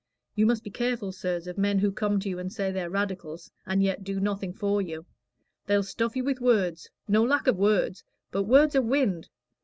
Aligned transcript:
You 0.33 0.47
must 0.47 0.63
be 0.63 0.71
careful, 0.71 1.11
sirs, 1.11 1.45
of 1.45 1.59
men 1.59 1.77
who 1.77 1.91
come 1.91 2.19
to 2.21 2.27
you 2.27 2.39
and 2.39 2.51
say 2.51 2.71
they're 2.71 2.89
Radicals, 2.89 3.51
and 3.67 3.83
yet 3.83 4.03
do 4.03 4.19
nothing 4.19 4.51
for 4.51 4.81
you. 4.81 5.05
They'll 5.67 5.83
stuff 5.83 6.15
you 6.15 6.23
with 6.23 6.41
words 6.41 6.89
no 7.07 7.23
lack 7.23 7.45
of 7.45 7.59
words 7.59 8.03
but 8.31 8.45
words 8.45 8.75
are 8.75 8.81
wind. 8.81 9.29